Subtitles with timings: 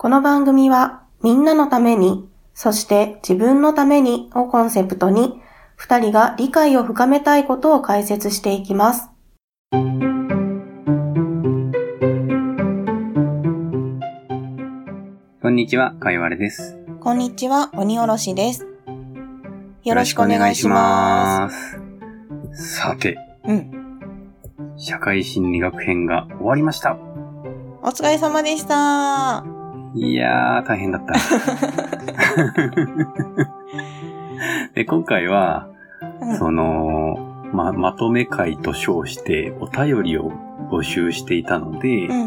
[0.00, 5.42] この番組はみんなのために、そして自分のためにをコンセプトに、
[5.74, 9.10] 二人が理解を深めたいことを解説していきます。
[15.42, 16.78] こんにちは、かいわれです。
[17.00, 18.68] こんにちは、鬼おろしです。
[19.82, 21.80] よろしくお願いします。
[22.52, 22.78] す。
[22.78, 23.72] さて、うん。
[24.76, 26.96] 社会心理学編が終わりました。
[27.82, 29.57] お疲れ様でした。
[29.94, 31.14] いやー、大変だった。
[34.74, 35.68] で、今回は、
[36.20, 37.16] うんその、
[37.52, 40.32] ま、まとめ会と称してお便りを
[40.70, 42.26] 募集していたので、うん。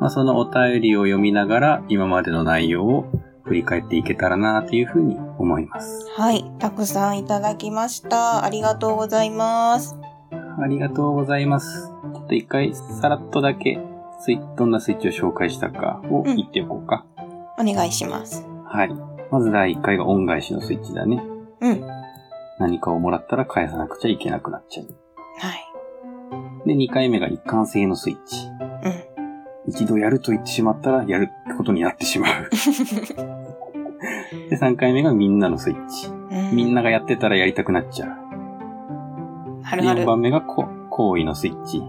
[0.00, 3.06] まあ、そのお便りを読みながら今までの内容を
[3.44, 6.10] 振り返っていけたらなというふうに思います。
[6.16, 6.44] はい。
[6.58, 8.44] たくさんいただきました。
[8.44, 9.96] ありがとうございます。
[10.32, 11.88] ありがとうございます。
[12.14, 13.80] ちょっと一回さらっとだけ
[14.20, 17.06] スイどんなスイッチを紹介したかをうん言っておこうか。
[17.58, 18.44] お願いします。
[18.66, 18.90] はい。
[19.30, 21.22] まず第1回が恩返しのスイッチだね。
[21.60, 21.82] うん。
[22.58, 24.86] 何かをもらったら返さなくちゃいけなくなっちゃう。
[25.38, 26.68] はい。
[26.68, 28.48] で、2回目が一貫性のスイッチ。
[28.84, 29.04] うん。
[29.66, 32.50] 一度やると言ってしまったらやることになってしまう。
[34.50, 36.08] で、3回目がみんなのスイッチ。
[36.08, 36.14] うん
[36.54, 38.08] みんながやってたらやりたくなっちゃう。
[38.08, 40.06] で4はるはる。
[40.06, 41.82] 番目がこ行為のスイッチ。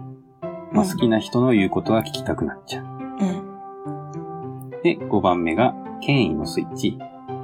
[0.76, 2.86] まあ、好きな人の言うことは聞きたくなっちゃう。
[2.86, 4.70] うん。
[4.84, 7.00] で、5番目が権威のスイッチ。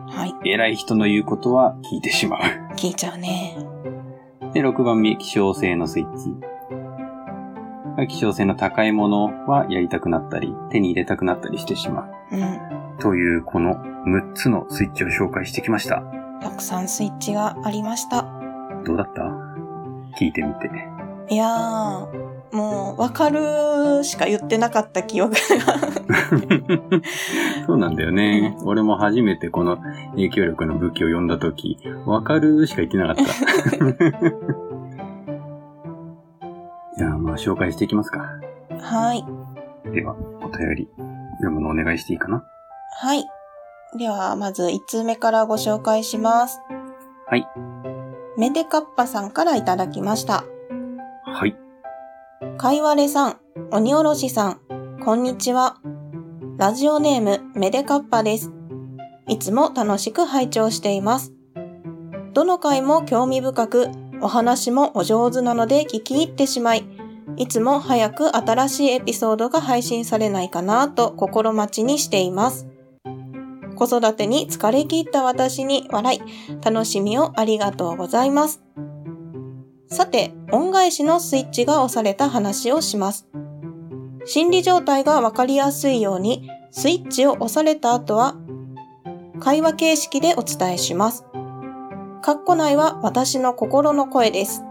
[0.08, 0.50] はい。
[0.50, 2.42] 偉い人の言うことは聞いてしまう。
[2.76, 3.56] 聞いちゃうね。
[4.54, 8.08] で、6番目、希少性のスイッチ。
[8.08, 12.36] 希少性の高いものはやりたくなったり、手に入れたくなったりしてしまう。
[12.36, 12.98] うん。
[13.00, 16.04] という、この6つのスイッチを紹介してきました。
[16.42, 18.24] たくさんスイッチがありました。
[18.84, 19.22] どうだった？
[20.20, 20.70] 聞いてみて。
[21.30, 22.08] いやー、
[22.52, 25.40] もう、わかるしか言ってなかった記憶が。
[27.66, 28.58] そうなんだよね。
[28.64, 29.78] 俺も初めてこの
[30.12, 33.24] 影響力の武器を読んだとき、わかるしか言ってなかった。
[36.98, 38.20] じゃあ、まあ、紹介していきますか。
[38.80, 39.24] はい。
[39.92, 40.90] では、お便り、
[41.38, 42.44] 読むのお願いしていいかな
[43.00, 43.26] はい。
[43.98, 46.62] では、まず1通目からご紹介します。
[47.28, 47.48] はい。
[48.38, 50.44] メデカッパさんからいただきました。
[51.26, 51.56] はい。
[52.62, 53.38] かいわれさん、
[53.72, 54.62] 鬼おろしさん、
[55.04, 55.78] こんにちは。
[56.58, 58.52] ラジオネーム、メデカッパです。
[59.28, 61.34] いつも楽しく拝聴しています。
[62.34, 63.90] どの回も興味深く、
[64.22, 66.84] お話もお上手なので聞き入ってしまい、
[67.38, 72.68] いつも早く新しいエピソードが配信されないかなと心待ちにしています。
[73.76, 76.22] 子育てに疲れ切った私に笑い、
[76.64, 78.62] 楽しみをありがとうございます。
[79.92, 83.28] さて、恩返しのスイッチが押された話をします。
[84.26, 88.36] 心理状態がわかりやすいように、スイッチを押された後は、
[89.42, 91.26] 会話形式でお伝えします。
[92.22, 94.64] カッコ内は私の心の声です。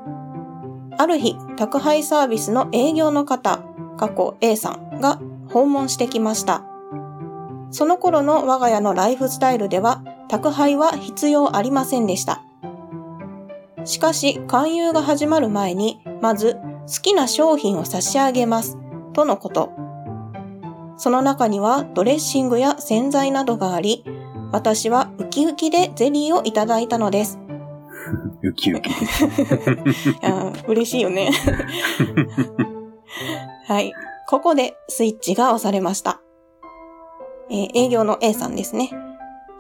[0.97, 3.61] ある日、宅配サービスの営業の方、
[3.99, 5.21] 過去 A さんが
[5.51, 6.65] 訪問してきました。
[7.71, 12.43] その頃の我が家のライフスタイルでは、宅配は必要ありませんでした。
[13.85, 18.79] しかし、勧誘が始まる前に、まず、好きな商品を差し上げます。
[19.13, 19.71] とのこと。
[20.97, 24.05] その中には、ドレッシングや洗剤などがあり、
[24.53, 27.39] 私はウキウキでゼリーをいただいたのです。
[28.43, 28.91] ウキウキ。
[30.67, 31.31] 嬉しいよね。
[33.69, 33.93] はい。
[34.29, 36.21] ここでスイッチが押されました。
[37.51, 38.91] えー営業の A さんですね。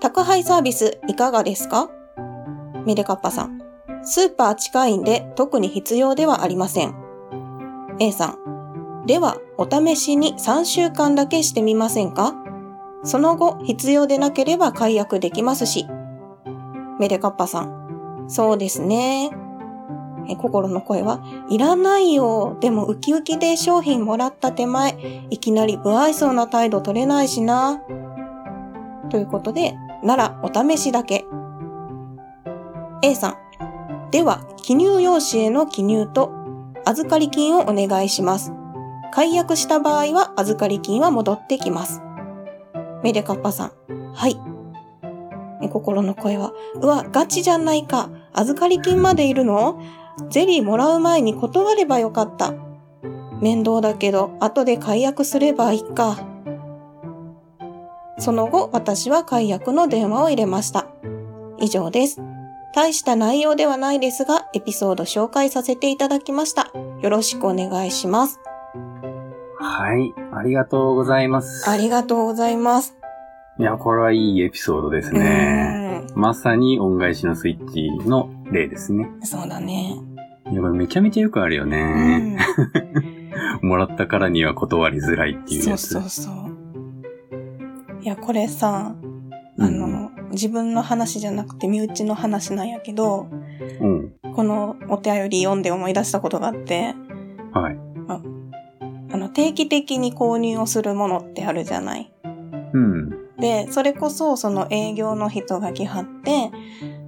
[0.00, 1.88] 宅配サービスいかがですか？
[2.86, 3.59] メデカッパさん。
[4.02, 6.94] スーパー近いんで特に必要ではありません。
[7.98, 9.04] A さん。
[9.06, 12.34] では、お試しに3週間だけしてみませんか？
[13.02, 15.86] その後、必要でなければ解約できますし。
[16.98, 18.26] メデカッパさん。
[18.28, 19.30] そうですね。
[20.28, 22.56] え心の声は、いらないよ。
[22.60, 24.98] でもウキウキで商品もらった手前、
[25.30, 27.80] いきなり不愛想な態度取れないしな。
[29.08, 29.74] ということで、
[30.04, 31.24] ならお試しだけ。
[33.02, 33.49] A さん。
[34.10, 36.32] では、記入用紙への記入と、
[36.84, 38.52] 預かり金をお願いします。
[39.12, 42.02] 解約した場合は預かり金は戻ってきます。
[43.02, 43.72] メデカッパさん。
[44.14, 44.38] はい。
[45.68, 48.08] 心の声は、うわ、ガチじゃないか。
[48.32, 49.80] 預かり金までいるの？
[50.28, 52.54] ゼリーもらう前に断ればよかった。
[53.40, 56.18] 面倒だけど、後で解約すればいいか。
[58.18, 60.86] その後、私は解約の電話を入れました。
[61.58, 62.20] 以上です。
[62.74, 66.70] 大した内容ではないですが、エピソード紹介させていただきました。
[67.02, 68.38] よろしくお願いします。
[69.58, 70.14] はい。
[70.32, 71.68] ありがとうございます。
[71.68, 72.96] ありがとうございます。
[73.58, 76.02] いや、これはいいエピソードですね。
[76.14, 79.08] まさに恩返しのスイッチの例ですね。
[79.22, 79.96] そうだね。
[80.50, 82.36] いや、これめちゃめちゃよくあるようね。
[82.36, 82.38] ん。
[83.62, 85.88] もらったからには断りづらいっていうそうやつ。
[85.88, 86.34] そうそう。
[88.02, 88.94] いや、これさ、あ
[89.58, 93.28] うんの、自分の話じゃなくて身内の話なんやけど、
[93.80, 94.12] うん。
[94.34, 96.94] このお便り読んで思い出したことがあって、
[97.52, 97.78] はい。
[99.12, 102.12] あの、定期的に購入をするものってあるじゃない。
[102.72, 103.10] うん。
[103.38, 106.50] で、それこそその営業の人が来はって、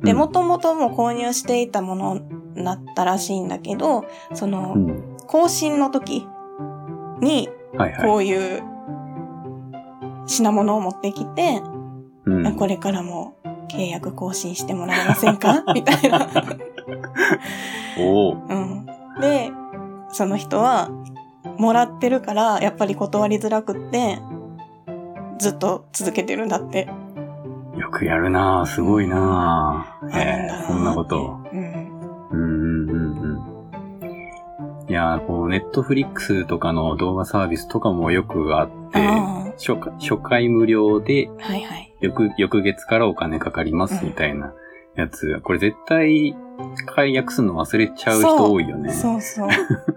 [0.02, 2.20] で、うんもともとも購入していたもの
[2.56, 4.04] だったらしいんだけど、
[4.34, 5.16] そのう、ん。
[5.26, 6.26] 更新の時
[7.20, 7.48] に。
[8.04, 8.62] こういう
[10.26, 11.62] 品物を持ってきて、
[12.24, 12.56] うん。
[12.56, 13.34] これからも
[13.68, 15.64] 契約更新してもらえませんか？
[15.74, 16.26] みたいな。
[17.98, 18.32] おお。
[18.34, 18.86] うん。
[19.20, 19.50] で、
[20.08, 20.88] その人は、
[21.58, 24.18] もらってるから、やっぱり断りづらくって、
[25.38, 26.88] ずっと続けてるんだって。
[27.76, 28.66] よくやるなぁ。
[28.66, 30.06] すごいなぁ。
[30.06, 31.40] あるんえだなえそんなこと。
[31.52, 32.28] うん。
[32.30, 32.46] うんう
[32.86, 33.26] んうんう
[34.86, 34.88] ん。
[34.88, 41.94] いやーこう、ネットフリックスとかの動画サービスとかもよくあって、あ初回初回無料で、あ、はいはい。
[42.00, 44.52] 翌、翌月からお金かかりますみたいな
[44.96, 45.40] やつ。
[45.42, 46.34] これ絶対、
[46.86, 48.92] 解約するの忘れちゃう人多いよね。
[48.92, 49.48] そうそう。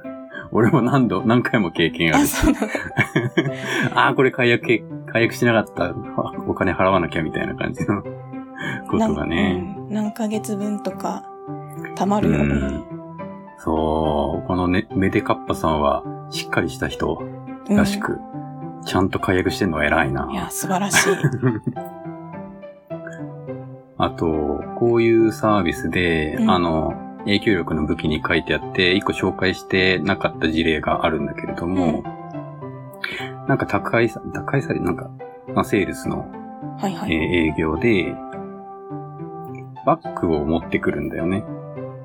[0.52, 2.28] 俺も何度、何回も経験ああ、る。
[2.28, 2.68] そうなの。
[3.96, 4.68] ああ、これ解約、
[5.12, 5.86] 解約しなかった。
[5.86, 5.96] あ
[6.48, 8.04] お金払わなきゃみたいな感じの
[8.90, 9.76] ことがね。
[9.80, 11.24] うん何ヶ月分とか、
[11.96, 12.44] たまるよね。
[12.46, 12.84] うん
[13.58, 17.22] そう、このね、メデカッパさんは、しっかりした人
[17.70, 18.20] うんらしく、
[18.86, 20.30] ちゃんと解約してんのは偉いな。
[20.32, 21.10] いや、素晴らしい。
[23.98, 32.04] あと、こういうサービスで、うんあの、影響力の武器に書いてあって、一個紹介してなかった事例があるんだけれども、
[33.48, 35.10] なんか高いさ、高いさ、なんか、
[35.54, 37.14] まあ、セールスの、えーはいはい。
[37.14, 38.14] 営業で、
[39.86, 41.44] バッグを持ってくるんだよね。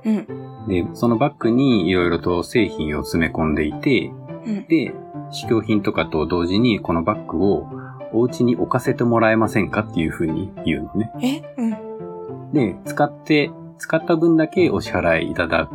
[0.04, 0.26] うん。
[0.68, 4.12] で、そのバッグにいろいろと製品を詰め込んでいて、
[4.46, 4.66] うん。
[4.68, 4.94] で、
[5.30, 7.68] 試供品とかと同時にこのバッグを
[8.12, 11.12] お家に置かせてもらえませんかっていうふうに言うのね。
[11.22, 11.62] え？
[11.62, 12.52] うん。
[12.52, 15.70] で、使って、使った分だけお支払いいただ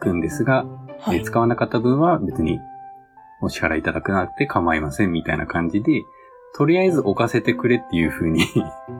[0.00, 0.64] くんですが、
[1.00, 1.18] はい。
[1.18, 2.58] で使わなかった分は別に
[3.42, 6.02] お支払いいただくなくて構いませんみたいな感じで、
[6.56, 8.44] とりあえず置かせてくれっていうふうに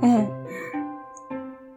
[0.03, 0.45] うん。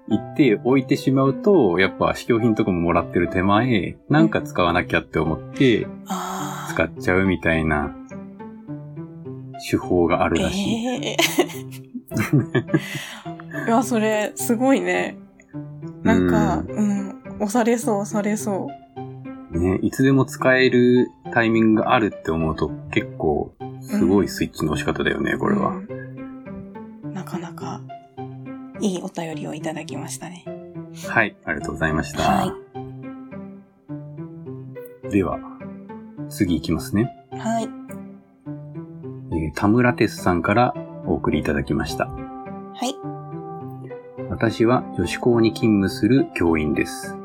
[0.09, 5.87] 言って置いてしまうと、やっぱ試供品とかももらってる手前、なんか使わなきゃって思って。
[6.77, 7.95] 使っちゃうみたいな
[9.69, 10.85] 手法があるらしい。
[10.85, 11.17] ええ
[13.67, 15.17] いや、それ、すごいね。
[16.03, 17.09] なんか、うん、
[17.39, 18.69] 押されそう、押されそ
[19.51, 19.59] う。
[19.59, 25.69] ね、いつでも使えるタイミングがあるって思うと結構すごいスイッチの押し方だよね、これは。
[25.69, 26.07] うん
[27.17, 27.81] なかなか、
[28.79, 30.45] いいお便りをいただきましたね。
[31.07, 32.21] はい、ありがとうございました。
[32.21, 32.55] は
[35.09, 35.39] では、
[36.29, 37.11] 次行きますね。
[37.31, 37.76] はい。
[39.47, 40.73] えー田村哲さんから
[41.05, 42.07] お送りいただきました。
[42.07, 42.13] は
[42.85, 42.95] い。
[44.29, 47.15] 私は女子校に勤務する教員です。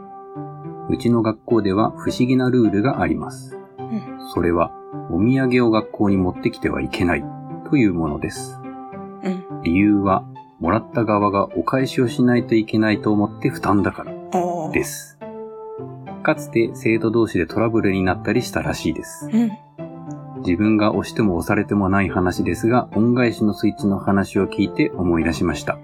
[0.88, 3.58] うちの学校では不思議なルールがあります。
[3.78, 4.28] うん。
[4.32, 4.72] それは、
[5.10, 7.24] お土産を学校に持ってきてはいけない
[7.68, 8.60] というものです。
[9.24, 9.62] うん。
[9.62, 10.24] 理由は、
[10.60, 14.12] もらった側がお返しをしないといけないと思って負担だから
[14.70, 15.18] です。
[16.22, 19.28] かつて生徒同士でトラブルになったりしたらしいです。
[19.32, 19.50] うん。
[20.44, 25.78] 自分が押しても押されてもない話ですが、恩返しのスイッチの話を聞いて思い出しました。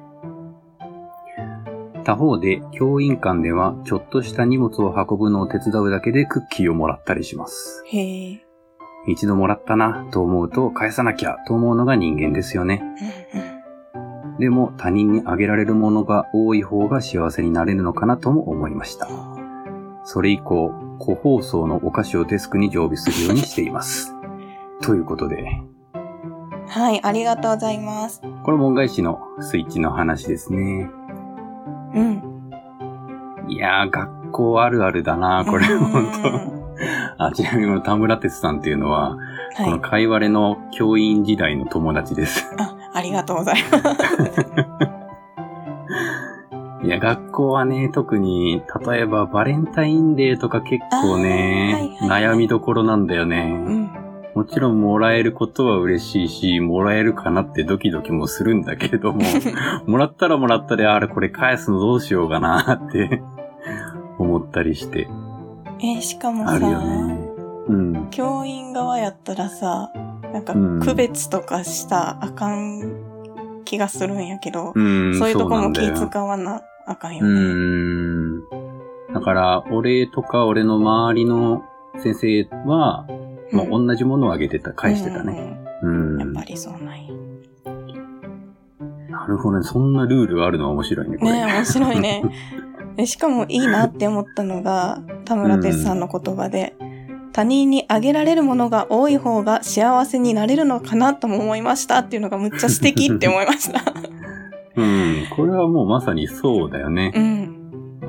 [2.04, 7.82] 他方で、教員間では、ちょっとした荷物を運ぶのを手伝うだけでクッキーをもらったりします。
[7.86, 8.48] へえ。
[9.06, 12.82] 一度もらったなと思うと返さなきゃと思うのが人間ですよね。
[14.38, 19.08] でも他人にあげられるものが多い方が幸せになれるのかなとも思いました。
[20.04, 24.17] それ以降、個包装のお菓子をデスクに常備するようにしています。
[24.82, 25.44] ということで、
[26.68, 28.20] はい、ありがとうございます。
[28.44, 30.90] これも恩返しのスイッチの話ですね。
[31.94, 32.50] うん。
[33.48, 36.06] いやー、学校あるあるだなこれ、うん本
[37.18, 39.16] 当あ、ちなみにこの田村哲さんっていうのは、
[39.56, 39.72] こはい。
[39.72, 42.46] の会話れの教員時代の友達です。
[42.58, 43.86] あ、ありがとうございます。
[46.86, 53.50] いや、学校はね、特に、例えばバレンタインデーとか結構ね、はいはいはい悩みどころなんだよね。
[53.66, 53.87] うん。
[54.38, 59.20] もちろんもらえることは嬉しいし、もらえるかなってドキドキもするんだけれども、
[59.86, 63.20] もらったらもらったで、あれこれ返すのどうしようかなって
[64.16, 65.08] 思ったりして、
[65.80, 67.18] えーしかもさ、ね。
[67.66, 68.06] うん。
[68.12, 69.90] 教員側やったらさ、
[70.32, 72.92] なんかうん区別とかしたらあかん
[73.64, 77.40] 気がするんやけど、うん、そういうとこも気使わなあかんようね。
[77.40, 79.12] ん。
[79.12, 81.64] だから、俺とか俺の周りの
[81.96, 83.04] 先生は、
[83.52, 85.58] もう同じものをあげてた、返してたね。
[85.82, 86.14] うん。
[86.14, 86.20] うん。
[86.20, 87.12] やっぱりそうなんや。
[89.10, 89.64] なるほどね。
[89.64, 91.32] そんなルールがあるのは面白いね、これ。
[91.32, 92.22] ね面白いね。
[92.96, 96.74] でしかもいいなって思ったのが、田村哲さんの言葉で、
[97.32, 103.80] 他人にあげられるものが多い方が幸せになれるのかなとも思いましたっていうのがむっちゃ素敵って思いました。
[104.74, 105.26] うん。
[105.36, 107.20] これはもうまさにそうだよねう。
[107.20, 107.57] ん。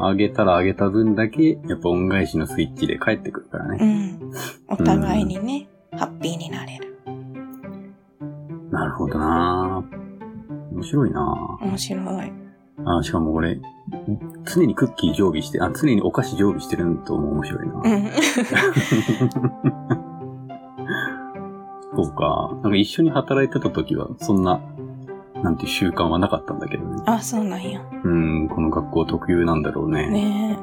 [0.01, 4.11] あげたらあげた分だけ、やっぱ恩返しのスイッチで返ってくるからうね。
[4.11, 4.31] ん。
[4.67, 6.97] お互いにね、ハッピーになれる。
[8.71, 9.83] なるほどな
[10.71, 12.31] 面白いな面白い。
[12.85, 13.59] あ、しかも俺、
[14.45, 17.73] 常にクッキー常備して、あ、常にお菓子常備してるのとも面白いな。
[17.75, 18.09] うん。
[21.95, 22.51] そうか。
[22.63, 24.61] なんか一緒に働いてた時は、そんな、
[25.43, 27.03] なんて習慣はなかったんだけどね。
[27.05, 27.81] あ、そうなんや。
[28.03, 30.09] うん、この学校特有なんだろうね。
[30.09, 30.59] ね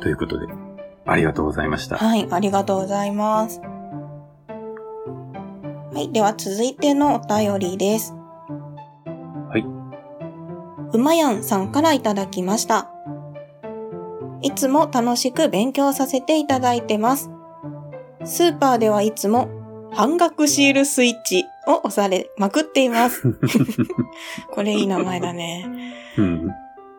[0.00, 0.46] ということで、
[1.06, 1.96] ありがとうございました。
[1.96, 3.60] はい、ありがとうございます。
[5.92, 8.14] はい、では続いてのお便りです。
[8.14, 9.64] はい。
[10.92, 12.90] うまやんさんからいただきました。
[14.42, 17.30] いつも楽しく勉強させていただいてます。
[18.24, 19.48] スーパーではいつも
[19.92, 23.22] 半額シールスイッチを押されまくっています。
[24.50, 25.66] これいい名前だね。
[26.18, 26.50] うん。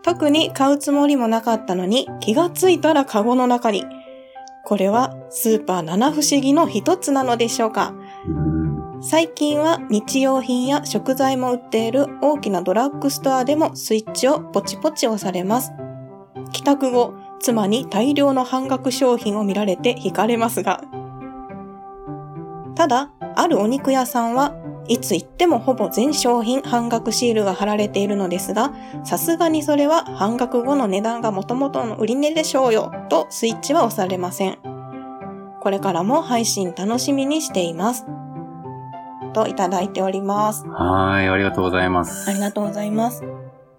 [0.04, 3.86] 特に買うつもりもなかったのに気がついたらカゴの中に。
[4.63, 7.94] これはスーパー七不思議の一つなのでしょうか
[8.28, 9.01] うん。
[9.01, 15.72] 最近は日用品や食材も売っている大きなドラッグストアでもスイッチをポチポチ押されます。
[16.51, 20.82] 帰宅後、妻に大量の半額商品を見られて惹かれますが。
[22.75, 24.56] ただ、あるお肉屋さんは
[24.88, 28.74] いつ行ってもほぼ全商品半額シールが貼られているのですが、
[29.04, 34.58] さすがにそれは半額後の値段が元々の売り値でしょうよ、とスイッチは押されません。
[35.62, 38.06] これからも配信楽しみにしています。
[39.34, 40.66] といただいております。
[40.68, 42.30] はーい、ありがとうございます。
[42.30, 43.24] ありがとうございます。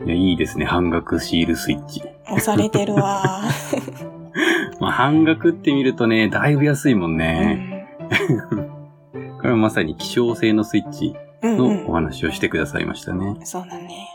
[0.06, 0.64] いや、いいですね。
[0.64, 2.02] 半額シールスイッチ。
[2.24, 3.42] 押されてるわ。
[4.80, 7.54] まあ、半額って見るとね、だいぶ安いもんうね。
[7.54, 8.81] ん、
[9.42, 11.92] これはまさに希少性のスイッチうん、のおうん。
[11.92, 13.36] 話をしてくださいましたね。
[13.42, 14.08] そうだね。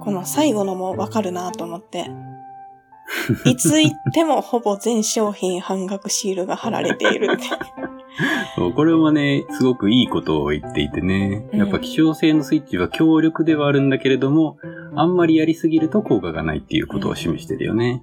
[0.00, 2.10] この最後のもわかるなと思って。
[3.44, 7.44] いつ行ってもほぼ全商品半額シールが貼られているって。
[8.74, 11.46] これはね、すごくいいことを言っていてね。
[11.52, 14.56] うんやっぱ希少性のスイッチは強力ではあるんだけれども、
[14.96, 18.02] あんまりやりすぎると効果がないっていうことを示してるよね。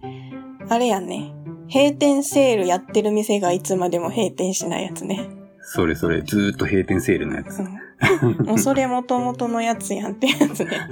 [0.69, 1.33] あれやね。
[1.73, 5.29] 閉店セールやってる店がいつまでも閉店しないやつね。
[5.61, 7.59] それそれ、ずーっと閉店セールのやつ。
[7.59, 8.45] うん。
[8.45, 10.71] もうそれ元々のやつやんってやつね。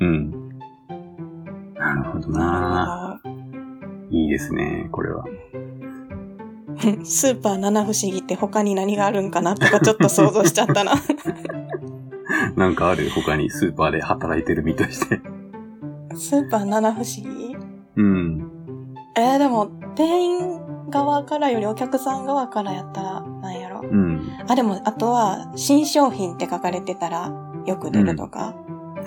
[0.00, 0.30] うん。
[1.74, 3.30] なるほどななる
[4.10, 5.24] いいですね、これは。
[7.04, 10.94] スーパー七不思議って他に何があるんかなとかちょっと想像しちゃったな。
[12.56, 13.08] なんかある？
[13.10, 15.20] 他にスーパーで働いてる身として。
[16.14, 17.56] スーパー七不思議？
[17.96, 18.51] うん。
[19.14, 23.80] えー、でも、店員側からよりお客さん側からやったら、なんやろ？
[23.82, 24.22] うん。
[24.48, 27.30] あ、でも、あとは、新商品って書かれてたら、
[27.66, 28.54] よく出るとか？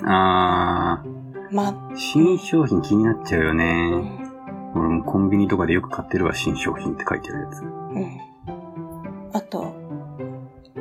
[0.04, 1.02] あ
[1.50, 3.90] まあ、ー、新商品気になっちゃうようね。
[3.90, 4.32] ん。
[4.74, 7.62] 俺もコンビニとかでよく買ってるわ、新商品って書いてあるやつ。
[7.62, 8.20] うん。
[9.32, 9.74] あと、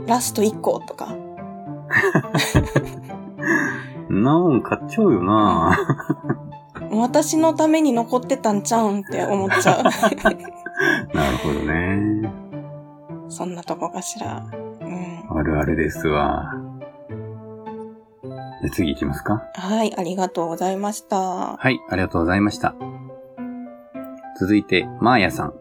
[0.05, 1.05] ラスト1個とか？
[4.09, 5.77] ん なもん買っちゃうよな
[6.91, 9.83] 私のために残ってたんちゃうんって思っちゃう。
[11.15, 12.29] なるほどね。
[13.29, 14.45] そんなとこかしら。
[14.53, 15.37] うん。
[15.37, 16.53] あるあるですわ。
[18.23, 18.35] じゃ
[18.67, 21.57] あ次行きますかはい、ありがとうございました。
[21.57, 22.75] はい、ありがとうございました。
[24.39, 25.53] 続いて、マーヤさん。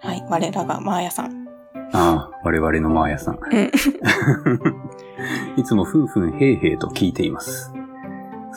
[0.00, 1.48] はい、我らがマーヤさん。
[1.92, 3.36] ああ、我々のマーヤさん。
[3.36, 3.38] ん
[5.56, 7.72] いつもふんふんへいへいと聞いています。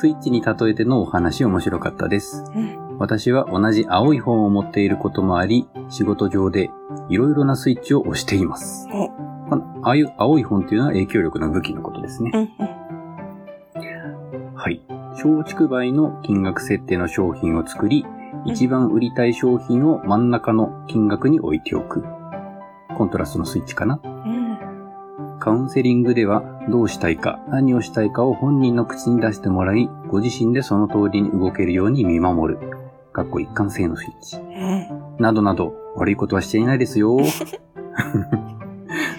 [0.02, 2.44] スイッチに例えてのお話面白かったです。
[2.56, 2.98] うん。
[2.98, 6.72] 私は同じ青い本を持っていることもあり、仕事上で
[7.10, 8.88] いろいろなスイッチを押しています。
[8.92, 9.10] お、
[9.48, 12.32] このああいう青い本というのは影響力の武器のことですね。
[14.56, 14.82] はい。
[15.12, 18.04] 松竹梅の金額設定の商品を作り、
[18.48, 22.04] 一番売りたい商品を真ん中の金額に置いておく。
[22.98, 24.58] コントラストのスイッチかなうん。
[25.40, 32.60] カウンセリングではどうしたいか、何をしたいかを本人の口に出してもらい、ご自身でその通りに動けるように見守る。
[33.14, 34.38] かっこ一貫性のスイッチ。
[34.38, 35.16] うん。
[35.18, 37.18] などなど、悪いことはしていないですよ。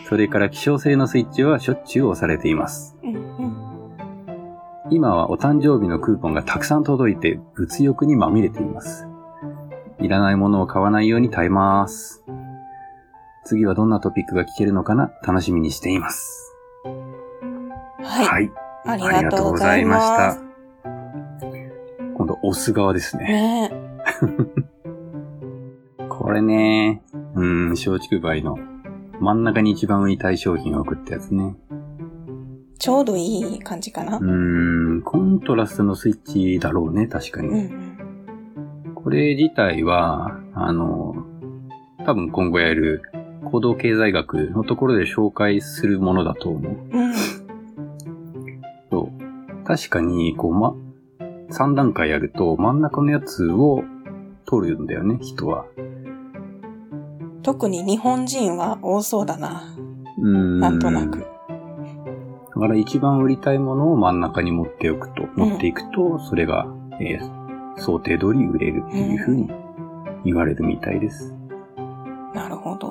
[0.08, 2.96] それから希少性のスイッチはしょっちゅう押されています。
[4.90, 9.08] 今はお誕生日のクーポンがたくさん届いて物欲にまみれています。
[9.98, 12.22] いらないものを買わないように耐えます。
[13.44, 16.51] 次はどんなトピックが聞けるのかな楽しみにしています。
[18.02, 18.44] はい。
[18.44, 18.50] い。
[18.84, 20.40] ありがとうございます。
[22.16, 23.24] 今度、押す側ですね。
[23.24, 23.70] ね
[26.08, 27.02] これね、
[27.34, 28.58] うん、松竹梅の
[29.20, 31.56] 真ん中に一番売りたい商品を送ったやつね。
[32.78, 34.20] ちょうどいい感じかなう。
[34.20, 37.62] ーん、コントラストのスイッチだろうね、確かうんうに。
[37.62, 38.94] ん。
[38.94, 41.14] これ自体は、あの、
[42.04, 43.02] 多分今後やる
[43.44, 46.72] 行動経済学のところで紹介するものだと思う。
[46.92, 47.12] うん。
[49.72, 50.74] 確かに、こう、ま、
[51.50, 53.82] 3段階やると真ん中のやつを
[54.44, 55.64] 取るんだよね、人は。
[57.42, 59.74] 特に日本人は多そうだな。
[60.18, 60.60] うーん。
[60.60, 61.20] なんとなく。
[61.20, 61.26] だ
[62.60, 66.66] から一番売りたいものを真ん中に持っておくと、持っていくと、それが、
[67.00, 67.42] えー
[67.78, 69.48] 想定通り売れるっていうふうに
[70.26, 71.34] 言われるみたいです。
[72.34, 72.90] なるほど。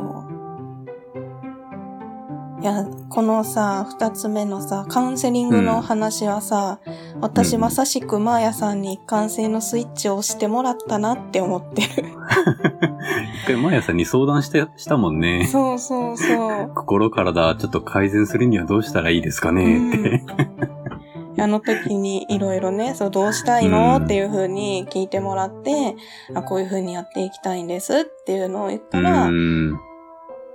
[2.61, 6.79] いや、このさ、二つ目のさ、カウンセリングの話はさ、
[7.19, 11.87] 私うんまさしくマーヤさんに一貫性のスイッチを押してもらったなって思ってる。
[13.43, 15.47] 一回、マヤさんに相談して、したもんね。
[15.47, 16.71] そうそうそう。
[16.75, 20.23] 心体ちょっと改善するにはどうしたらいいですかねって。
[21.41, 25.95] あの時にいろいろね、 そう、どうしたいのうんっていう風に聞いてもらって、
[26.35, 29.79] あ、こういう風にやっていきたいんですっていうのを言ったうら、ん。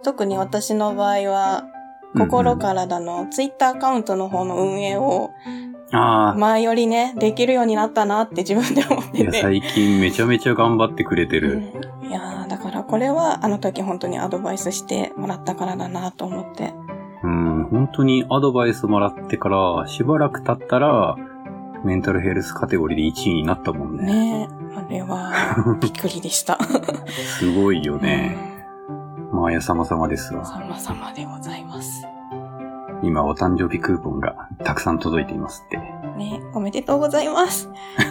[0.04, 1.64] 特に私の場合は、
[2.16, 5.30] 心体のツイッターアカウントの方の運営を
[5.92, 6.34] ああ。
[6.34, 9.40] 前よりね、できるようになったなって自分で思っいや、てて。
[9.42, 11.54] 最近めちゃめちゃ頑張ってくれてる。
[11.54, 16.72] うんいやーだからこれはあの時本当にアドバイスしてもらったからだなと思って。
[17.24, 21.16] うん、本当にアドバイスもらってから、しばらく経ったら、
[21.84, 24.04] メンタルヘルスカテゴリーで1位になったもんね。
[24.04, 25.32] ねえ、あれは
[25.80, 26.58] びっくりでした。
[27.38, 28.55] すごいよね。
[29.36, 30.46] まあや様々ですわ。
[30.46, 32.06] 様々でございます。
[33.02, 35.76] 今お誕生日クーポンがたくさん届いていますって。
[36.16, 37.68] ねおめでとうございます。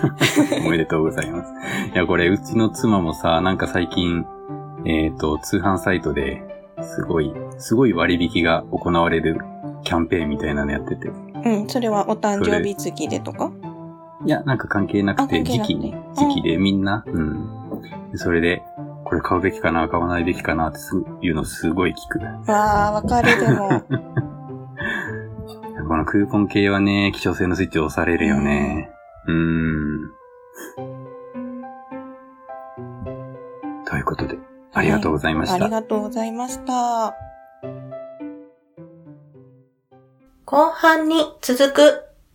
[0.64, 1.52] おめでとうございます。
[1.92, 4.24] いや、これ、うちの妻もさ、なんか最近、
[4.86, 6.44] えっ、と、通販サイトで、
[6.80, 9.42] すごい、すごい割引が行われる
[9.84, 11.08] キャンペーンみたいなのやってて。
[11.44, 13.52] うん、それはお誕生日月でとか？
[14.24, 17.50] いや、なんか関係なくて、時期に、うん時期でみんな、うん。
[18.14, 18.62] それで、
[19.06, 22.18] これ買うべきかな、買わないべきかなってすいうのすごい聞く。
[22.52, 23.84] わあ、わかるでも。
[25.88, 28.89] このクーポン系はね、希少性のスイッチ押されるよね。
[29.28, 30.10] うーん。
[33.86, 34.39] ということで、
[34.74, 35.56] ありがとうございました。
[35.56, 37.13] ありがとうございました。
[40.46, 42.05] 後半に続く。